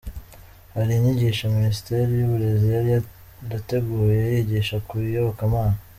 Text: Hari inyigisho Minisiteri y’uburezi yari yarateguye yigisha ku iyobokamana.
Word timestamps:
Hari 0.73 0.91
inyigisho 0.95 1.43
Minisiteri 1.57 2.11
y’uburezi 2.15 2.65
yari 2.75 2.89
yarateguye 2.95 4.19
yigisha 4.33 4.75
ku 4.87 4.93
iyobokamana. 5.07 5.77